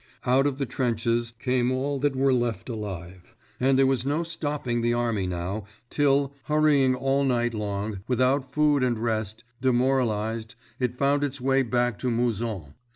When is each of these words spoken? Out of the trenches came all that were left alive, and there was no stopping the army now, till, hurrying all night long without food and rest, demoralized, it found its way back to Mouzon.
Out 0.25 0.47
of 0.47 0.57
the 0.57 0.65
trenches 0.65 1.31
came 1.37 1.71
all 1.71 1.99
that 1.99 2.15
were 2.15 2.33
left 2.33 2.69
alive, 2.69 3.35
and 3.59 3.77
there 3.77 3.85
was 3.85 4.03
no 4.03 4.23
stopping 4.23 4.81
the 4.81 4.95
army 4.95 5.27
now, 5.27 5.65
till, 5.91 6.33
hurrying 6.45 6.95
all 6.95 7.23
night 7.23 7.53
long 7.53 7.99
without 8.07 8.51
food 8.51 8.81
and 8.81 8.97
rest, 8.97 9.43
demoralized, 9.61 10.55
it 10.79 10.97
found 10.97 11.23
its 11.23 11.39
way 11.39 11.61
back 11.61 11.99
to 11.99 12.09
Mouzon. 12.09 12.73